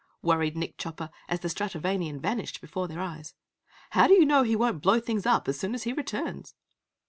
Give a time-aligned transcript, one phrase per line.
[0.23, 3.35] worried Nick Chopper, as the Stratovanian vanished before their eyes.
[3.91, 6.55] "How do you know he won't blow things up as soon as he returns?"